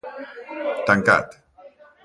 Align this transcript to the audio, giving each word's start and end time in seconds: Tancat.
Tancat. 0.87 1.29